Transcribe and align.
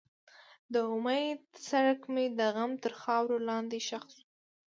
د 0.73 0.75
امید 0.93 1.39
څرک 1.67 1.99
مې 2.13 2.25
د 2.37 2.39
غم 2.55 2.71
تر 2.83 2.93
خاورو 3.01 3.37
لاندې 3.49 3.77
ښخ 3.87 4.05
شو. 4.15 4.23